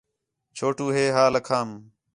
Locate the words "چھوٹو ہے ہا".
0.57-1.23